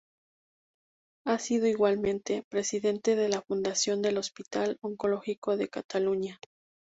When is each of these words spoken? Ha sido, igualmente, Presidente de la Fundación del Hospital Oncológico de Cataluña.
Ha 1.27 1.37
sido, 1.37 1.67
igualmente, 1.67 2.43
Presidente 2.49 3.15
de 3.15 3.29
la 3.29 3.43
Fundación 3.43 4.01
del 4.01 4.17
Hospital 4.17 4.77
Oncológico 4.81 5.57
de 5.57 5.69
Cataluña. 5.69 6.39